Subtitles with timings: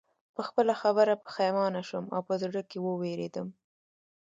[0.35, 3.47] په خپله خبره پښېمانه شوم او په زړه کې ووېرېدم